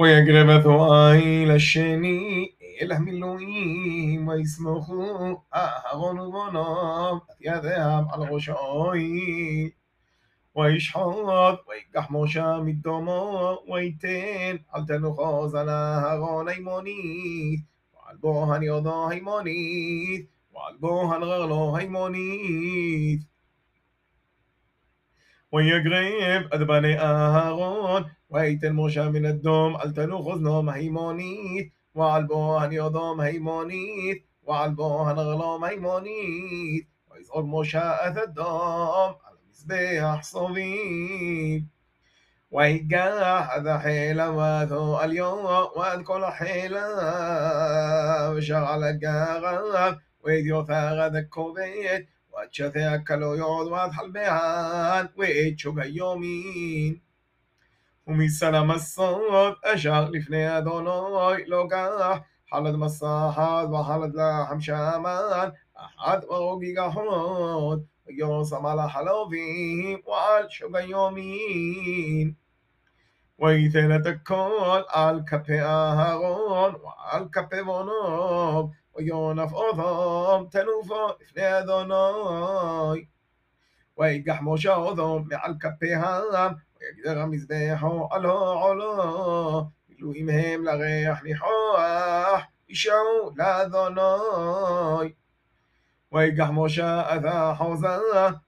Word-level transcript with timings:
ويقربثوا 0.00 1.14
إلى 1.14 1.54
الشني 1.54 2.54
إله 2.82 2.98
ملوئيم 2.98 4.28
ويسمخوا 4.28 5.36
أهرون 5.54 6.20
وبنام 6.20 7.20
يذهب 7.40 8.08
على 8.08 8.24
غشاي 8.30 9.74
ويشحط 10.54 11.64
ويقح 11.68 12.10
موشى 12.10 12.56
من 12.56 12.80
دمو 12.80 13.58
ويتن 13.68 14.58
على 14.72 14.86
تنخوز 14.88 15.56
على 15.56 16.02
هرون 16.04 16.48
هيمونيت 16.48 17.60
وعلى 17.94 18.18
بوهن 18.18 18.62
يضا 18.62 19.12
هيمونيت 19.12 20.30
وعلى 20.52 20.78
بوهن 20.78 21.22
غغلو 21.24 21.76
هيمونيت 21.76 23.20
ويقرب 25.52 26.48
أدبني 26.52 27.00
أهارون. 27.00 28.04
ويتن 28.30 28.72
موشى 28.72 29.08
من 29.08 29.26
الدوم 29.26 29.76
أل 29.76 29.94
تلوخ 29.94 30.28
أذنهم 30.28 30.70
هيمونيت. 30.70 31.72
وعل 31.94 32.26
بوهن 32.26 33.20
هيمونيت. 33.20 34.24
وعل 34.42 34.74
غلوم 34.74 35.64
هيمونيت. 35.64 36.88
ويزعر 37.10 37.42
موشى 37.42 37.78
أثى 37.78 38.22
الدوم 38.22 39.14
على 39.24 39.38
مزبيح 39.48 40.22
صبيب 40.22 41.66
ويقاح 42.50 43.56
ذا 43.58 43.78
حيلة 43.78 44.30
واثو 44.30 45.00
اليوم 45.04 45.44
وأذكر 45.76 46.30
حيلة 46.30 46.86
وشغل 48.30 48.84
الجاغب 48.84 49.98
ويديو 50.24 50.64
فاغا 50.64 51.08
ذا 51.08 51.18
الكوبيت 51.18 52.08
ועד 52.37 52.53
שתי 52.53 52.83
הכלויות 52.83 53.71
ועד 53.71 53.91
חלבן 53.91 55.05
ואת 55.17 55.59
שוב 55.59 55.79
היומין 55.79 56.95
ומסל 58.07 58.55
המסות 58.55 59.57
אשר 59.63 60.09
לפני 60.09 60.57
אדוני 60.57 61.43
לוקח 61.47 62.19
חלד 62.49 62.75
מסחת 62.75 63.67
וחלד 63.71 64.15
לחם 64.15 64.61
שמן 64.61 65.49
אחת 65.75 66.23
ורוג 66.23 66.63
גחון 66.65 67.79
ויוסם 68.07 68.65
על 68.65 68.79
החלובים 68.79 69.99
ועל 70.07 70.49
שוב 70.49 70.75
היומין. 70.75 72.33
ויתן 73.39 73.95
את 73.95 74.05
הכל 74.05 74.81
על 74.87 75.21
כפי 75.27 75.61
אהרון 75.61 76.73
ועל 76.75 77.25
כפי 77.31 77.63
בונו 77.65 78.69
ויונף 78.97 79.53
אותם 79.53 80.45
תנופו 80.51 81.07
לפני 81.21 81.59
אדוני. 81.59 83.05
ויגח 83.99 84.37
משה 84.41 84.75
אותם 84.75 85.27
מעל 85.29 85.53
כפי 85.59 85.93
העם 85.93 86.53
ויגדר 86.81 87.19
המזבחו 87.19 88.07
עלו 88.11 88.31
עולו 88.33 89.63
מילואים 89.89 90.29
הם 90.29 90.63
לריח 90.63 91.23
ניחוח 91.23 92.41
ישעו 92.69 93.31
לאדוני. 93.35 95.13
ויקח 96.13 96.47
משה 96.53 97.15
את 97.15 97.21
החוזה, 97.25 97.87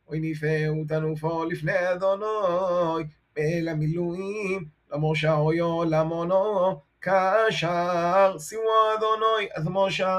וניפהו 0.10 0.86
תנופו 0.88 1.46
לפני 1.46 1.92
אדוני, 1.92 3.04
אל 3.41 3.69
המילואים, 3.69 4.65
למשה 4.93 5.35
אויו 5.35 5.85
למונו, 5.85 6.81
כאשר 7.01 8.39
שימו 8.39 8.71
אדוני 8.99 9.47
את 9.59 9.63
משה. 9.65 10.19